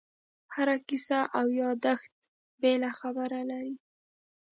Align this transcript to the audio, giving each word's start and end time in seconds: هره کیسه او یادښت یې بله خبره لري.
هره 0.53 0.75
کیسه 0.87 1.19
او 1.37 1.45
یادښت 1.61 2.11
یې 2.19 2.27
بله 2.61 2.89
خبره 2.99 3.41
لري. 3.51 3.75